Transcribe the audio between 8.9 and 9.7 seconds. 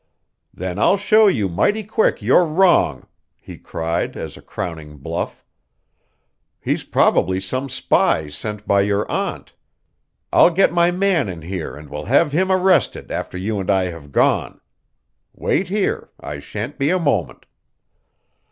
aunt.